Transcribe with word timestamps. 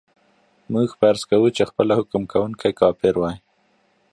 موږ 0.73 0.89
فرض 0.99 1.21
کوو 1.29 1.53
چې 1.55 1.63
خپله 1.69 1.93
حکم 1.99 2.23
کوونکی 2.33 2.71
کافر 2.81 3.13
وای. 3.17 3.37